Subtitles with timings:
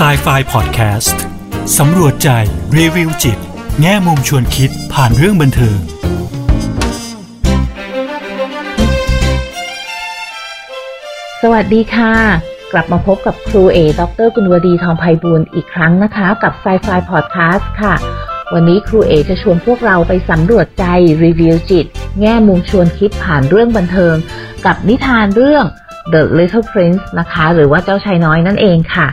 [0.00, 1.16] s i ไฟ Podcast
[1.78, 2.28] สำรวจใจ
[2.78, 3.38] รีวิวจิต
[3.80, 5.78] แง่มุมชวนคิดผ่านเรื่องบันเทิง
[11.42, 12.14] สวัสดีค่ะ
[12.72, 17.94] กลับมาพบกับครูเอดรกุลวดีทองไพบูลอีกครั้งนะคะ กับ s ซไฟพอดแคสต์ค่ะ
[18.54, 20.84] วันนี้ครูเอจะชวนพวกเราไปสำรวจใจ
[21.24, 21.86] รีวิวจิต
[22.20, 24.14] แง่มุมชวนคิดผ่านเรื่องบันเทิง
[24.66, 25.66] กับนิทานเรื่อง
[26.12, 29.06] The Little Prince นะคะ หรือว่าเจ้าชายน้อยนั่นเองค่ะ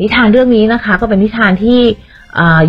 [0.00, 1.80] นิทานเรื่องนี้นะคะ ก็เป็นนิทานที่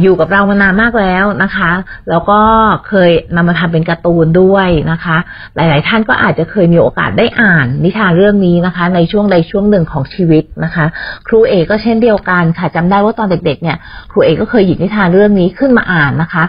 [0.01, 1.71] อยู่กับเรามานานมากแล้วนะคะ
[2.09, 2.39] แล้วก็
[2.87, 5.17] เคยนำมาทำเป็นการ์ตูนด้วยนะคะ
[5.55, 10.85] หลาย ๆ ท่านก็อาจจะเคยมีโอกาสได้อ่านนิทานเรื่องนี้นะคะ ในช่วงใดช่วงหนึ่งของชีวิตนะคะ
[11.27, 13.77] ครูเอกก็เช่นเดียวกันค่ะจำได้ว่าตอนเด็ก ๆ เนี่ย
[14.11, 16.43] ครูเอกก็เคยหยิบนิทานเรื่องนี้ขึ้นมาอ่านนะคะ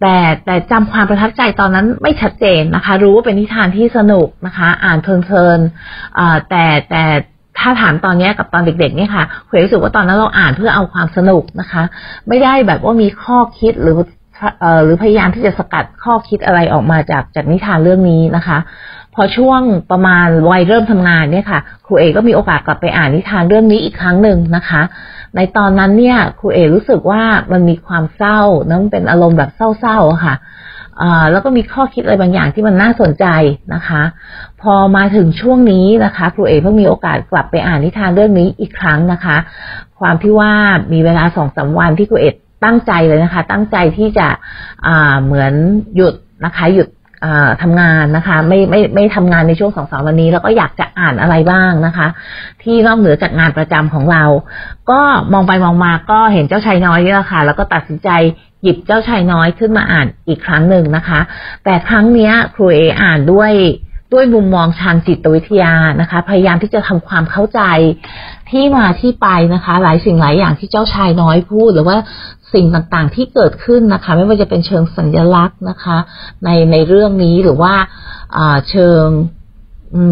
[0.00, 7.04] แต่แต่จำความประทับใจตอนนั้นไม่ชัดเจนนะคะ รู้ว่าเป็นนิทานที่สนุกนะคะ อ่านเพลินๆแต่แต่
[7.58, 11.82] ถ้าถามตอนนี้กับตอนเด็กๆเนี่ยค่ะคุณรู้สึกว่าตอนนั้นเราอ่านเพื่อเอาความสนุกนะคะ
[12.28, 13.98] ไม่ได้แบบว่ามีข้อคิดหรือ
[14.84, 18.58] หรือพยายามที่จะสกัดข้อคิดอะไรออกมาจากจากนิทานเรื่องนี้นะคะ
[19.14, 24.82] พอช่วงประมาณวัยเริ่มทำงานเนี่ยค่ะ ครูเอก็มีโอกาสกลับไปอ่านนิทานเรื่องนี้อีกครั้งหนึ่งนะคะ
[25.36, 30.34] ในตอนนั้นเนี่ยครูเอรู้สึกว่ามันมีความเศร้านะมันเป็นอารมณ์แบบเศร้าๆค่ะ
[31.32, 33.26] แล้วก็มีข้อคิดอะไรบางอย่างที่มันน่าสนใจ
[33.74, 34.02] นะคะ
[34.62, 39.36] พอมาถึงช่วงนี้นะคะครูเอเพิ่งมีโอกาสกลับไปอ่านนิทานเรื่องนี้อีกครั้งนะคะ
[39.98, 40.52] ความที่ว่า
[40.92, 42.26] มีเวลาสองสาวันที่ครูเอ
[42.64, 44.28] ตั้งใจเลยนะคะ ตั้งใจที่จะ
[45.24, 45.52] เหมือน
[45.96, 46.88] หยุดนะคะหยุด
[47.62, 52.06] ทำงานนะคะ ไม่ไม่ไม่ทำงานในช่วงสองสามวันนี้ แล้วก็อยากจะอ่านอะไรบ้างนะคะ
[52.62, 54.24] ที่นอกเหนือจากงานประจำของเรา
[54.90, 55.00] ก็
[55.32, 58.08] มองไปมองมาก็เห็นเจ้าชายน้อยนี่แหละค่ะ แล้วก็ตัดสินใจ
[58.62, 61.20] หยิบเจ้าชายน้อยขึ้นมาอ่านอีกครั้งหนึ่งนะคะ
[61.64, 63.52] แต่ครั้งนี้ครูเออ่านด้วย
[64.12, 67.60] ด้วยมุมมองทางจิตวิทยานะคะ พยายามที่จะทำความเข้าใจ
[68.50, 71.96] ที่มาที่ไปนะคะ หลายสิ่งหลายอย่างที่เจ้าชายน้อยพูด หรือว่า
[72.54, 75.96] สิ่งต่างๆที่เกิดขึ้นนะคะ ไม่ว่าจะเป็นเชิงสัญลักษณ์นะคะ
[76.44, 77.74] ในในเรื่องนี้หรือว่า
[78.70, 79.04] เชิง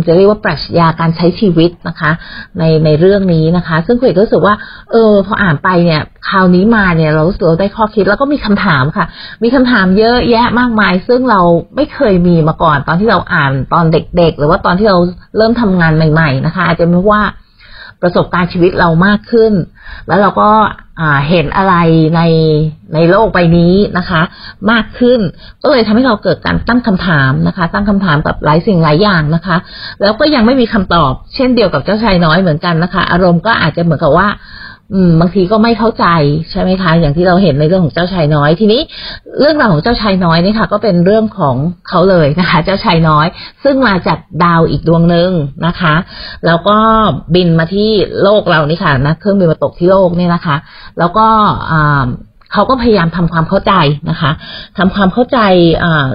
[0.06, 2.10] จะเรียกว่าปรัชญาการใช้ชีวิตนะคะ
[2.58, 4.54] ในในเรื่องนี้นะคะ ซึ่งคุณเอกรู้สึกว่า
[4.90, 9.06] เออ พออ่านไปเนี่ยคราวนี้มาเนี่ย เรารู้สึกเราได้ข้อคิดแล้วก็มีคำถามค่ะ
[9.42, 11.40] มีคำถามเยอะแยะมากมาย ซึ่งเรา
[11.76, 14.98] ไม่เคยมีมาก่อน ตอนที่เราอ่านตอนเด็ก ๆ หรือว่าตอนที่เรา
[15.36, 17.22] เริ่มทำงานใหม่ ๆ นะคะ อาจจะไม่ว่า
[18.02, 19.52] ประสบการณ์ชีวิตเรามากขึ้น
[20.08, 20.50] แล้วเราก็
[21.28, 21.74] เห็นอะไร
[22.16, 22.20] ใน
[22.94, 24.22] ในโลกใบนี้นะคะ
[24.70, 25.20] มากขึ้น
[25.62, 29.56] ก็เลยทำให้เราเกิดการตั้งคำถามนะคะ ตั้งคำถามกับหลายสิ่งหลายอย่างนะคะ
[30.02, 34.28] แล้วก็ยังไม่มีคำตอบ เช่นเดียวกับเจ้าชายน้อยเหมือนกันนะคะ อารมณ์ก็อาจจะเหมือนกับว่า
[34.94, 36.06] อืมบางทีก็ไม่เข้าใจ
[36.50, 38.80] ใช่ไหมคะ อย่างที่เราเห็นในเรื่องของเจ้าชายน้อย ทีนี้
[39.40, 41.56] เรื่องราวของเจ้าชายน้อยนี่ค่ะ ก็เป็นเรื่องของ
[41.88, 43.26] เขาเลยนะคะ เจ้าชายน้อย
[43.64, 45.30] ซึ่งมาจากดาวอีกดวงหนึ่ง
[45.66, 45.94] นะคะ
[46.46, 46.78] แล้วก็
[47.34, 47.90] บินมาที่
[48.22, 50.56] โลกเรานี่ค่ะนะเครื่องบินมาตกที่โลกเนี่ยนะคะ
[50.98, 51.26] แล้วก็
[51.70, 52.04] อ่า
[52.52, 53.72] เขาก็พยายามทำความเข้าใจ
[54.10, 54.30] นะคะ
[54.78, 55.38] ทำความเข้าใจ
[55.84, 56.08] อ่า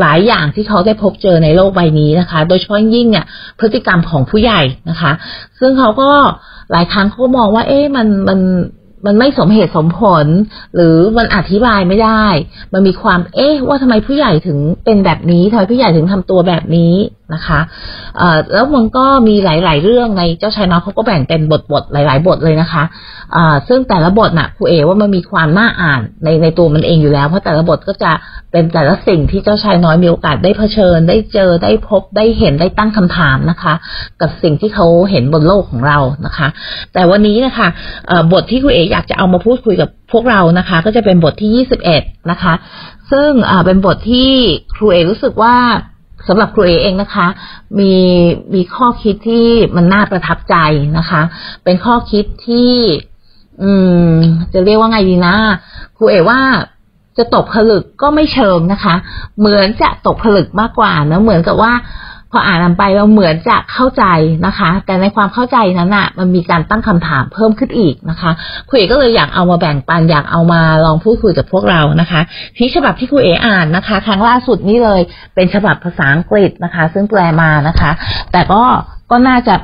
[0.00, 3.24] หลายอย่างที่เขาได้พบเจอในโลกใบนี้นะคะ โดยเฉพาะยิ่งเนี่ย
[3.58, 5.12] พฤติกรรมของผู้ใหญ่นะคะ
[5.60, 6.10] ซึ่งเขาก็
[6.72, 8.40] หลายครั้งเขามองว่า เอ๊ะมันมัน
[9.06, 10.26] มันไม่สมเหตุสมผล
[10.74, 12.26] หรือมันอธิบายไม่ได้
[12.72, 16.94] มันมีความเอ๊ะว่าทำไมผู้ใหญ่ถึงเป็นแบบนี้ทำไมผู้ใหญ่ถึงทำตัวแบบนี้
[17.34, 17.60] นะคะ
[18.52, 22.82] แล้วมันก็มีหลาย ๆ เรื่องในเจ้าชายน้อยเขาก็แบ่งเป็นบทบทหลาย ๆ บทเลยนะคะ
[23.68, 28.12] ซึ่งแต่ละบทน่ะครูเอว่ามันมีความน่าอ่านในในตัวมันเองอยู่แล้ว เพราะแต่ละบทก็จะ
[28.52, 33.74] เป็นแต่ละสิ่งที่เจ้าชายน้อยมีโอกาสได้เผชิญ ได้เจอได้พบได้เห็นได้ตั้งคำถามนะคะ
[34.20, 36.48] กับสิ่งที่เขาเห็นบนโลกของเรานะคะ
[36.92, 37.68] แต่วันนี้นะคะ
[38.32, 42.54] บทที่ครูเออยากจะเอามาพูดคุยกับพวกเรานะคะ ก็จะเป็นบทที่ยี่สิบเอ็ดนะคะ
[43.12, 43.30] ซึ่ง
[43.66, 44.30] เป็นบทที่
[44.74, 45.56] ครูเอรู้สึกว่า
[46.28, 47.26] สำหรับครูเอเองนะคะ
[47.78, 47.94] มี
[48.54, 49.46] มีข้อคิดที่
[49.76, 50.56] มันน่าประทับใจ
[50.98, 51.22] นะคะ
[51.64, 52.72] เป็นข้อคิดที่
[53.62, 53.70] อื
[54.08, 54.10] ม
[54.52, 55.34] จะเรียกว่าไงดีนะ
[55.96, 56.40] ครูเอว่า
[57.18, 58.94] จะตกผลึกก็ไม่เชิงนะคะ
[59.38, 61.72] เหมือนจะตกผลึกมากกว่านะเหมือนกับว่า
[62.34, 64.04] พออ่านไปเราเหมือนจะเข้าใจ
[64.46, 68.30] นะคะ แต่ในความเข้าใจนั้นอะมันมีการตั้งคำถามเพิ่มขึ้นอีกนะคะ
[68.68, 72.20] ครูเอก็เลยอยากเอามาแบ่งปันอยากเอามาลองพูดคุยกับพวกเรานะคะ
[72.56, 75.00] ที่ฉบับที่ครูเออ่านนะคะ ครั้งล่าสุดนี้เลย
[75.34, 77.90] เป็นฉบับภาษาอังกฤษนะคะ ซึ่งแปลมานะคะ
[78.32, 78.62] แต่ก็
[79.10, 79.54] ก็น่าจะ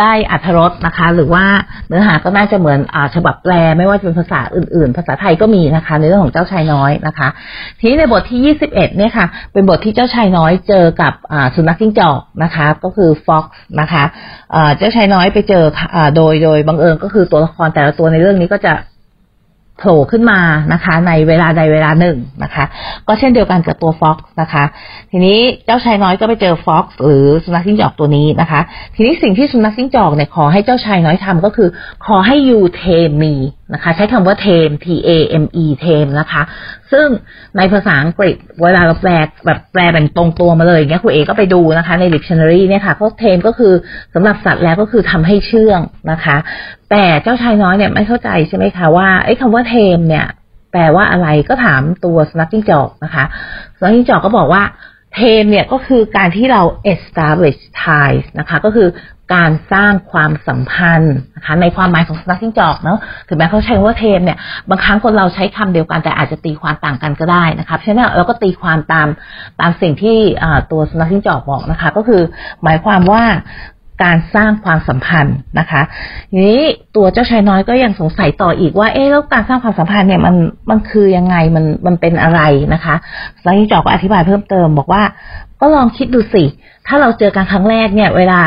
[0.00, 1.44] ได้อัธรสนะคะ หรือว่า
[1.88, 7.28] เนื้อหาก็น่าจะเหมือนอฉบับแปลไม่ว่าจะเป็นภาษาอื่น ๆ ภาษาไทยก็มีนะคะ ในเรื่องของเจ้าชายน้อยนะคะ
[7.78, 11.12] ทีนี้ในบทที่ 21 เนี่ยค่ะ เป็นบทที่เจ้าชายน้อยเจอกับ
[11.54, 14.04] สุนัขจิ้งจอกนะคะ ก็คือฟ็อกซ์นะคะ
[14.76, 15.64] เจ้าชายน้อยไปเจอ
[16.16, 18.72] โดยโดยบังเอิญก็คือตัวละครแต่ละตัวในเรื่องนี้ก็จะ
[19.78, 20.40] โผล่ขึ้นมา
[20.72, 22.64] นะคะ ในเวลาใดเวลาหนึ่งนะคะ
[23.08, 24.64] ก็เช่นเดียวกันกับตัว fox นะคะ
[25.10, 28.60] ทีนี้เจ้าชายน้อยก็ไปเจอ fox หรือสุนัขจิ้งจอกตัวนี้นะคะ
[28.94, 31.68] ทีนี้สิ่งที่สุนัขจิ้งจอกเนี่ยขอให้เจ้าชายน้อยทำก็คือ
[32.06, 35.10] ขอให้ you tame me, นะคะ ใช้คำว่า tame T A
[35.42, 36.42] M E tame นะคะ
[36.92, 37.06] ซึ่ง
[37.56, 39.10] ในภาษาอังกฤษเวลาเราแปล
[39.46, 43.72] แบบแปลเป็นตรงตัวมาเลยอย่างเงี้ยคุณเอก็ไปดูนะคะ ใน dictionary เนี่ยค่ะเพราะ tame ก็คือ
[44.14, 45.80] สำหรับสัตว์แล้วก็คือทำให้เชื่อง
[46.10, 46.36] นะคะ
[46.90, 50.26] แต่เจ้าชายน้อยเนี่ยไม่เข้าใจใช่ไหมคะว่าไอ้คำว่าเทมเนี่ย
[50.72, 53.24] แปลว่าอะไรก็ถามตัวสุนัขจิ้งจอกนะคะ
[53.76, 54.62] สุนัขจิ้งจอกก็บอกว่า
[55.14, 56.62] เทมเนี่ยก็คือการที่เรา
[56.92, 58.88] establish ties นะคะ ก็คือ
[59.34, 64.38] การสร้างความสัมพันธ์นะคะในความหมายของสุนัขจิ้งจอกเนาะถึงแม้เขาใช้ว่าเทมเนี่ย
[64.70, 69.08] บางครั้งคนเราใช้คำเดียวกันแต่อาจจะตีความต่างกันก็ได้นะคะเพราะฉะนั้นเราก็ตีความตาม
[69.60, 70.18] ตามสิ่งที่
[70.70, 72.22] ตัวสุนัขจิ้งจอกบอกนะคะ ก็คือ
[72.64, 73.22] หมายความว่า
[74.02, 75.82] การสร้างความสัมพันธ์นะคะ
[76.30, 76.62] ทีนี้
[76.96, 80.34] ตัวเจ้าชายน้อยก็ยังสงสัยต่ออีกว่า เอ๊ะแล้วการสร้างความสัมพันธ์เนี่ยมัน
[80.70, 82.40] มันคือยังไงมันมันเป็นอะไร
[82.74, 82.94] นะคะ
[83.44, 85.02] แล้วยิ่งจอกก็อธิบายเพิ่มเติม บอกว่า
[85.60, 86.44] ก็ลองคิดดูสิ
[86.86, 88.40] ถ้าเราเจอกันครั้งแรกเนี่ย เวลา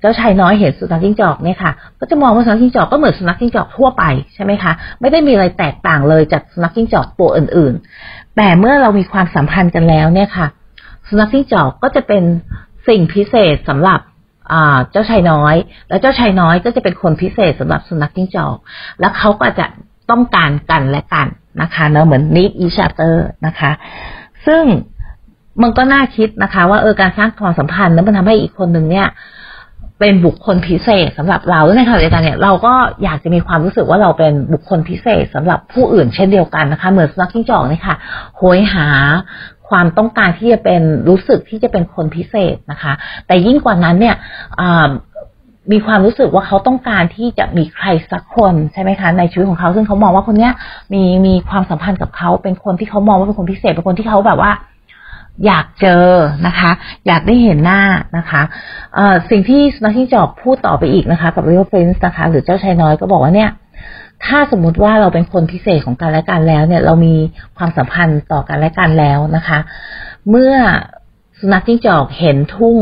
[0.00, 4.04] เจ้าชายน้อยเห็นสุนัขจิ้งจอกเนี่ยค่ะ ก็จะมองว่าสุนัขจิ้งจอกก็เหมือนสุนัขจิ้งจอกทั่วไป
[4.34, 7.74] ใช่ไหมคะ ไม่ได้มีอะไรแตกต่างเลยจากสุนัขจิ้งจอกตัวอื่น
[8.04, 10.46] ๆ แต่เมื่อเรามีความสัมพันธ์กันแล้วเนี่ยค่ะ
[11.08, 12.22] สุนัขจิ้งจอกก็จะเป็น
[12.88, 14.00] สิ่งพิเศษสำหรับ
[14.90, 15.54] เจ้าชายน้อย
[15.88, 18.56] แล้วเจ้าชายน้อยก็จะเป็นคนพิเศษสำหรับสุนัขจิ้งจอก
[19.00, 19.66] แล้วเขาก็จะ
[20.10, 21.26] ต้องการกันและกัน
[21.62, 23.70] นะคะเนาะเหมือนนิดอีชาเตอร์นะคะ
[24.46, 24.64] ซึ่ง
[25.62, 29.06] มันก็น่าคิดนะคะ ว่าเออการสร้างความสัมพันธ์นั้นมันทำให้อีกคนหนึ่งเนี่ย
[30.00, 32.74] เป็นบุคคลพิเศษสำหรับเราในขณะเดียวกันเนี่ยเราก็
[33.04, 37.96] อยากจะมีความรู้สึกว่าเราเป็นบุคคลพิเศษสำหรับผู้อื่นเช่นเดียวกันนะคะเหมือนสุนัขจิ้งจอกนี่ค่ะ
[38.36, 38.86] โหยหา
[39.68, 42.92] ความต้องการที่จะเป็นรู้สึกที่จะเป็นคนพิเศษนะคะ
[43.26, 44.16] แต่ยิ่งกว่านั้นเนี่ย
[45.72, 50.52] มีความรู้สึกว่าเขาต้องการที่จะมีใครสักคนใช่ไหมคะในชีวิตของเขาซึ่งเขามองว่าคนเนี้ย
[50.92, 54.52] มีมีความสัมพันธ์กับเขาเป็นคนที่เขามองว่าเป็นคนพิเศษเป็นคนที่เขาแบบว่า
[55.46, 56.06] อยากเจอ
[56.46, 56.70] นะคะ
[57.06, 57.80] อยากได้เห็นหน้า
[58.16, 58.42] นะคะ
[59.30, 63.50] สิ่งที่สนักที่จอกพูดต่อไปอีกนะคะ กับ Real Prince นะคะ หรือเจ้าชายน้อยก็บอกว่าเนี่ย
[64.24, 67.14] ถ้าสมมุติว่าเราเป็นคนพิเศษของกันและกันแล้วเนี่ย เรามี
[67.56, 69.58] ความสัมพันธ์ต่อกันและกันแล้วนะคะ
[70.30, 70.52] เมื่อ
[71.40, 72.78] สุนัขจิ้งจอกเห็นทุ่ง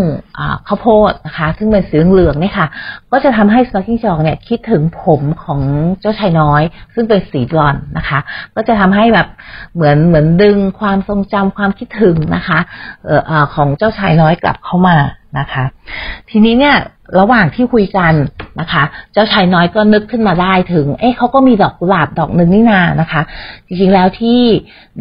[0.67, 2.67] ข้าวโพดนะคะ ซึ่งเป็นสีเหลืองเนี่ยค่ะ
[3.12, 5.61] ก็จะทำให้สุนัขจิ้งจอกเนี่ยคิดถึงผมของ
[6.00, 6.62] เจ้าชายน้อย
[6.94, 8.19] ซึ่งเป็นสีบลอนนะคะ
[8.55, 9.29] ก็จะทำให้แบบ
[9.75, 12.58] เหมือนเหมือนดึงความทรงจำความคิดถึงนะคะ
[13.06, 14.97] เอ่อของเจ้าชายน้อยกลับเข้ามา
[15.38, 15.64] นะคะ
[16.31, 16.76] ทีนี้เนี่ย
[17.19, 18.14] ระหว่างที่คุยกัน
[18.61, 23.23] นะคะ เจ้าชายน้อยก็นึกขึ้นมาได้ถึง เอ๊ะเขาก็มีดอกกุหลาบดอกหนึ่งนี่นานะคะ
[23.67, 24.41] จริงๆแล้วที่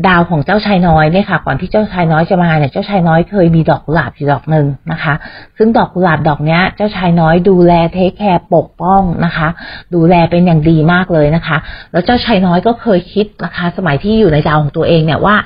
[0.07, 5.13] ดาวของเจ้าชายน้อยเนี่ยค่ะ ก่อนที่เจ้าชายน้อยจะมาเนี่ยเจ้าชายน้อยเคยมีดอกกุหลาบอยู่ดอกหนึ่งนะคะ
[5.57, 9.47] ซึ่งดอกกุหลาบดอกเนี้ย เจ้าชายน้อยดูแลเทคแคร์ปกป้องนะคะ
[9.95, 11.57] ดูแลเป็นอย่างดีมากเลยนะคะ
[11.91, 15.37] แล้วเจ้าชายน้อยก็เคยคิดนะคะ สมัยที่อยู่ในดาวของตัวเองเนี่ยว่า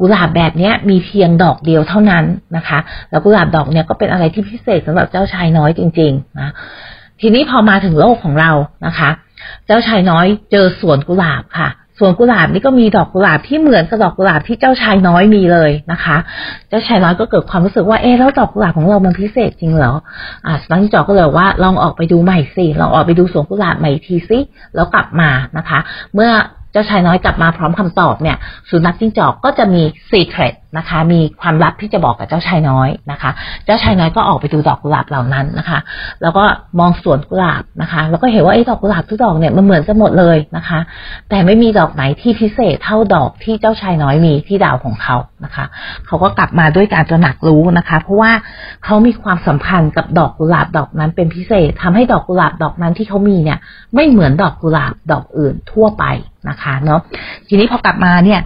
[0.00, 2.24] กุหลาบแบบนี้มีเพียงดอกเดียวเท่านั้น
[2.56, 2.78] นะคะ
[3.10, 6.50] แล้วกุหลาบดอกเนี้ยก็เป็นอะไรที่พิเศษสำหรับเจ้าชายน้อยจริงๆนะ
[7.20, 8.50] ทีนี้พอมาถึงโลกของเรา
[8.86, 9.10] นะคะ
[9.66, 16.16] เจ้าชายน้อยเจอสวนกุหลาบค่ะสวนกุหลาบนี่ก็มีดอกกุหลาบที่เหมือนกับดอกกุหลาบที่เจ้าชายน้อยมีเลยนะคะ
[16.68, 19.92] เจ้าชายน้อยก็เกิดความรู้สึกว่าเอ๊แล้วดอกกุหลาบของเรามันพิเศษจริงเหรอ
[20.46, 24.38] อ่าสังจอกก็เลยว่าลองออกไปดูใหม่สิลองออกไปดูสวนกุหลาบใหม่ทีสิ
[24.74, 25.78] แล้วกลับมานะคะ
[26.14, 26.30] เมื่อ
[26.72, 28.36] เจ้าชายน้อยกลับมาพร้อมคำตอบเนี่ย
[28.70, 33.30] สุนัขจิ้งจอกก็จะมี secret นะคะ มีความลับที่จะบอกกับเจ้าชายน้อยนะคะ
[33.64, 35.78] เจ้าชายน้อยก็ออกไปดูดอกกุหลาบเหล่านั้นนะคะ
[36.22, 36.44] แล้วก็
[36.80, 40.78] มองสวนกุหลาบนะคะ แล้วก็เห็นว่าไอ้ดอกกุหลาบทุกดอกเนี่ยมันเหมือนกันหมดเลยนะคะ
[41.30, 45.64] แต่ไม่มีดอกไหนที่พิเศษเท่าดอกที่เจ้าชายน้อยมีที่ดาวของเขานะคะ
[46.06, 48.32] เขาก็กลับมาด้วยการตระหนักรู้นะคะ เพราะว่า
[48.84, 53.58] เขามีความสัมพันธ์กับดอกกุหลาบดอกนั้นเป็นพิเศษทำให้ดอกกุหลาบดอกนั้นที่เขามีเนี่ย
[53.94, 56.04] ไม่เหมือนดอกกุหลาบดอกอื่นทั่วไป
[56.50, 57.00] นะคะเนาะ
[57.48, 58.40] ทีนี้พอกลับมาเนี่ย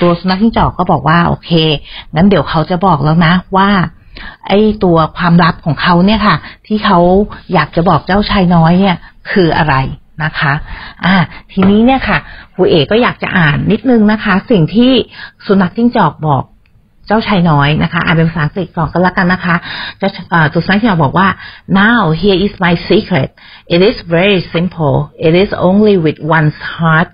[0.00, 1.50] ตัวสุนัขจิ้งจอกก็บอกว่าโอเค
[2.14, 3.70] งั้นเดี๋ยวเขาจะบอกแล้วนะว่า
[4.48, 6.98] ไอ้ตัวความลับของเขาเนี่ยค่ะ ที่เขา
[7.52, 8.96] อยากจะบอกเจ้าชายน้อยเนี่ย
[9.30, 9.74] คืออะไร
[10.24, 10.52] นะคะ
[11.04, 11.14] อ่า
[11.52, 12.18] ทีนี้เนี่ยค่ะ
[12.54, 14.92] หูเอกก็อยากจะอ่านนิดนึงนะคะ สิ่งที่
[15.46, 16.44] สุนัขจิ้งจอกบอก
[17.06, 19.54] เจ้าชายน้อยนะคะ อ่านเป็นภาษาอังกฤษก่อนก็แล้วกันนะคะ
[20.00, 20.08] จะ
[20.52, 21.28] ตัวสุนัขจิ้งจอกบอกว่า
[21.80, 23.28] now here is my secret
[23.74, 24.96] it is very simple
[25.28, 27.10] it is only with one's heart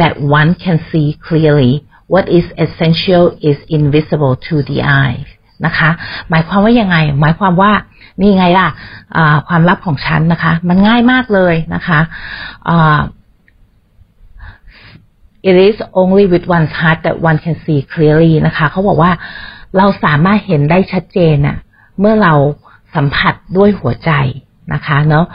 [0.00, 1.72] that one can see clearly
[2.14, 5.20] what is essential is invisible to the eye
[5.66, 5.90] นะคะ
[6.30, 7.72] หมายความว่ายังไง หมายความว่า
[8.20, 8.68] นี่ไงล่ะ
[9.48, 12.00] ความลับของฉันนะคะ มันง่ายมากเลยนะคะ
[15.48, 19.12] it is only with one's heart that one can see clearly นะคะ เขาบอกว่า
[19.76, 21.58] เราสามารถเห็นได้ชัดเจนอะ
[22.00, 22.34] เมื่อเรา
[22.94, 24.10] สัมผัสด้วยหัวใจ
[24.72, 25.26] นะคะเนาะ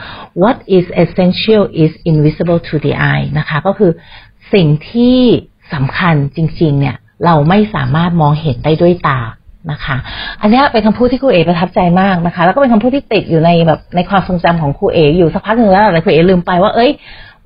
[0.43, 3.91] what is essential is invisible to the eye นะคะ ก็คือ
[4.53, 5.19] สิ่งที่
[5.73, 9.19] สำคัญจริง ๆ เนี่ย เราไม่สามารถมองเห็นได้ด้วยตา
[9.71, 9.97] นะคะ
[10.41, 16.91] อันนี้เป็นคำพูดที่ครูเอประทับใจมากนะคะ แล้วก็เป็นคำพูดที่ติดอยู่ในแบบในความทรงจำของครูเออยู่สักพักหนึ่งแล้วแต่ครูเอลืมไปว่าเอ้ย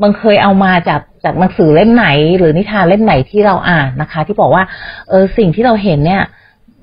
[0.02, 4.64] มันเคยเอามาจากจากหนังสือเล่มไหน หรือนิทานเล่มไหนที่เราอ่านนะคะ ที่บอกว่า
[5.10, 6.24] เออสิ่งที่เราเห็นเนี่ย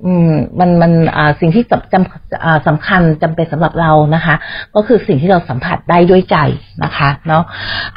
[0.05, 4.35] อืม มันมันอ่าสิ่งที่จำจำสำคัญจำเป็นสำหรับเรานะคะ
[4.75, 6.37] ก็คือสิ่งที่เราสัมผัสได้ด้วยใจ
[6.85, 7.43] นะคะ เนาะ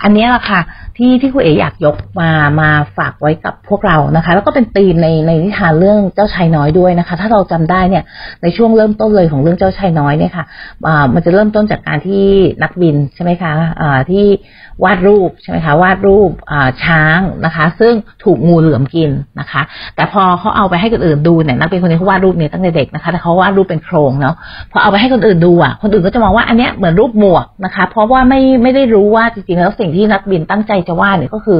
[0.04, 0.62] อันนี้แหละค่ะ
[0.98, 8.04] ที่ที่ครูเอ๋อยากยกมามาฝากไว้กับพวกเรานะคะ แล้วก็เป็นธีมในในนิทานเรื่องเจ้าชายน้อยด้วยนะคะ ถ้าเราจำได้เนี่ย
[8.44, 10.46] ในช่วงเริ่มต้นเลยของเรื่องเจ้าชายน้อยเนี่ยค่ะ
[10.88, 12.26] อ่ามันจะเริ่มต้นจากการที่
[12.62, 14.26] นักบินใช่ไหมคะอ่าที่
[14.84, 16.32] วาดรูปใช่ไหมคะวาดรูป
[16.84, 19.62] ช้างนะคะ ซึ่งถูกงูเหลือมกินนะคะ
[19.96, 24.36] แต่พอเขาเอาไปให้คนอื่นดูเนี่ยนักบินคนนี้เขาวาดรูปเนี่ยตั้งแต่เด็กนะคะแต่เขาวาดรูปเป็นโครงเนาะ
[24.72, 31.60] พอเอาไปให้คนอื่นดูอะคนอื่นก็จะมองว่าอันเนี้ยเหมือนรูปหมวกนะคะ เพราะว่าไม่ไม่ได้รู้ว่าจริงๆแล้วสิ่งที่นักบินตั้งใจจะว่าเนี่ยก็คือ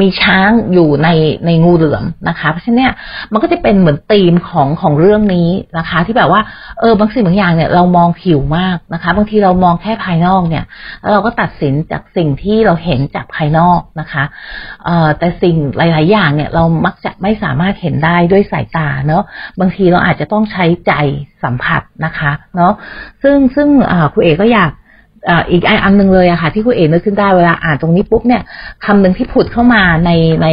[0.00, 1.08] มีช้างอยู่ใน
[1.46, 2.92] ในงูเหลือมนะคะเพราะฉะนั้นเนี่ย
[3.32, 6.40] มันก็จะเป็นเหมือนธีมของของเรื่องนี้นะคะ ที่แบบว่า
[6.80, 10.64] เออบางสิ่งบางอย่างเนี่ยเรามองผิวมากนะคะ บางทีเรามองแค่ภายนอกเนี่ย
[11.00, 14.24] แล้วเราก็ตัดสินจากสิ่งที่เราเห็นจากภายนอกนะคะ
[14.84, 19.22] เอ่อแต่สิ่งหลาย ๆ อย่างเนี่ยเรามักจะไม่สามารถเห็นได้ด้วยสายตาเนาะ
[19.60, 20.92] บางทีเราอาจจะต้องใช้ใจ
[21.44, 22.72] สัมผัสนะคะเนาะ
[23.22, 23.68] ซึ่งซึ่ง
[24.12, 24.72] ครูเอกก็อยาก
[25.50, 28.42] อีกอันหนึ่งเลยอะค่ะ ที่ครูเอกนึกขึ้นได้เวลาอ่านตรงนี้ปุ๊บเนี่ย
[28.84, 30.10] คำหนึ่งที่ผุดเข้ามาใน
[30.42, 30.46] ใน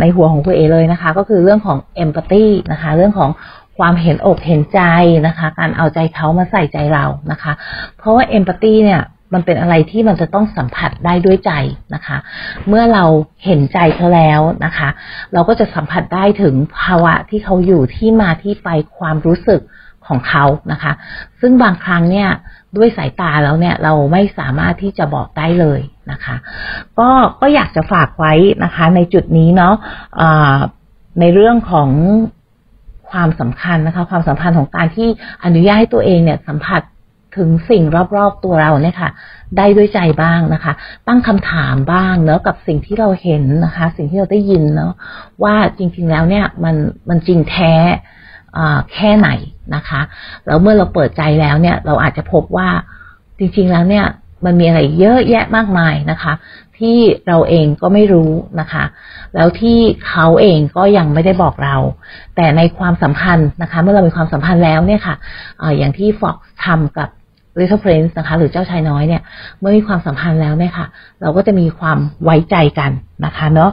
[0.00, 3.30] ในหัวของครูเอกเลยนะคะ ก็คือเรื่องของ empathy นะคะ เรื่องของ
[3.78, 4.80] ความเห็นอกเห็นใจ
[5.26, 7.52] นะคะ การเอาใจเขามาใส่ใจเรานะคะ
[7.98, 9.02] เพราะว่า empathy เนี่ย
[9.34, 11.52] มันเป็นอะไรที่มันจะต้องสัมผัสได้ด้วยใจ
[11.94, 12.16] นะคะ
[12.68, 13.04] เมื่อเรา
[13.44, 14.88] เห็นใจเขาแล้วนะคะ
[15.32, 18.68] เราก็จะสัมผัสได้ถึงภาวะที่เขาอยู่ที่มาที่ไป
[18.98, 19.60] ความรู้สึก
[20.08, 20.92] ของเขานะคะ
[21.40, 22.28] ซึ่งบางครั้งเนี่ย
[22.76, 26.36] ด้วยสายตาแล้วเนี่ยเราไม่สามารถที่จะบอกได้เลยนะคะ
[26.98, 27.10] ก็
[27.40, 28.34] ก็อยากจะฝากไว้
[28.64, 30.58] นะคะ ในจุดนี้เนาะะ
[31.20, 31.90] ในเรื่องของ
[33.10, 35.08] ความสำคัญนะคะ ความสัมพันธ์ของการที่
[35.44, 36.82] อนุญาตให้ตัวเองเนี่ยสัมผัส
[37.36, 37.82] ถึงสิ่ง
[38.16, 39.10] รอบๆตัวเราเนี่ยค่ะ
[39.56, 40.72] ได้ด้วยใจบ้างนะคะ
[41.08, 44.92] ตั้งคำถามบ้างเนาะกับสิ่งที่เราเห็นนะคะ สิ่งที่เราได้ยินเนาะ
[45.42, 46.76] ว่าจริงๆแล้วเนี่ยมัน
[47.08, 47.74] มันจริงแท้
[48.94, 49.28] แค่ไหน
[49.74, 50.00] นะคะ
[50.46, 52.68] แล้วเมื่อเราเปิดใจแล้วเนี่ย เราอาจจะพบว่า
[53.38, 54.04] จริง ๆ แล้วเนี่ย
[54.44, 56.32] มันมีอะไรเยอะแยะมากมายนะคะ
[56.78, 56.98] ที่
[57.28, 58.84] เราเองก็ไม่รู้นะคะ
[59.34, 61.76] แล้วที่เขาเองก็ยังไม่ได้บอกเรา
[62.36, 65.14] แต่ในความสัมพันธ์นะคะ เมื่อเรามีความสัมพันธ์แล้วเนี่ยค่ะ
[65.60, 67.08] ออย่างที่ฟ็อกทำกับ
[67.58, 69.22] Little Prince นะคะ หรือเจ้าชายน้อยเนี่ย
[69.58, 70.86] เมื่อมีความสัมพันธ์แล้วเนี่ยค่ะ
[71.20, 72.90] เราก็จะมีความไว้ใจกัน
[73.24, 73.70] นะคะเนาะ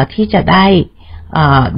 [0.00, 0.64] ะที่จะได้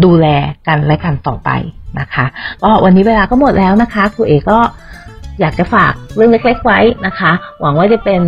[0.04, 0.26] ดูแล
[0.66, 1.50] กันและกันต่อไป
[1.98, 2.26] นะคะ
[2.62, 4.58] ก็วันนี้เวลาก็หมดแล้วนะคะครูเอก็
[5.40, 8.22] อยากจะฝากเรื่องเล็ก ๆ ไว้นะคะ หวังว่าจะเป็น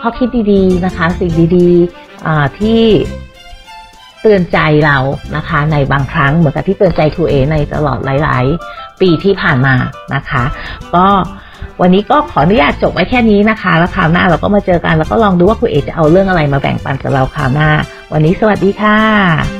[0.00, 2.82] ข้อคิดดีๆนะคะ สิ่งดีๆที่
[4.22, 4.98] เตือนใจเรา
[5.36, 9.74] นะคะ ในบางครั้งเหมือนกับที่เตือนใจครูเอในตลอดหลาย ๆ ปีที่ผ่านมา
[10.14, 10.44] นะคะ
[10.94, 11.06] ก็
[11.80, 17.68] วันนี้ก็ขออนุญาตจบไว้แค่นี้นะคะ แล้วคราวหน้าเราก็มาเจอกันแล้วก็ลองดูว่าครูเอจะเอาเรื่องอะไรมาแบ่งปันกับเราคราวหน้า
[18.12, 19.59] วันนี้สวัสดีค่ะ